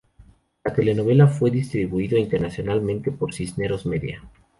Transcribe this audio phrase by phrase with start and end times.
[0.63, 4.27] La telenovela fue distribuida internacionalmente por Cisneros Media.